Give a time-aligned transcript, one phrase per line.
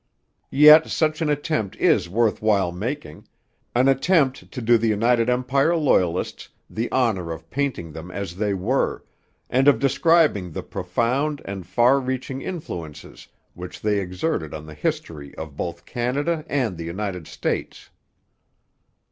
[0.49, 3.27] Yet such an attempt is worth while making
[3.75, 8.55] an attempt to do the United Empire Loyalists the honour of painting them as they
[8.55, 9.05] were,
[9.47, 15.35] and of describing the profound and far reaching influences which they exerted on the history
[15.35, 17.91] of both Canada and the United States.